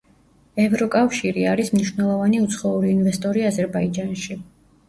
[0.63, 4.41] ევროკავშირი არის მნიშვნელოვანი უცხოური ინვესტორი აზერბაიჯანში.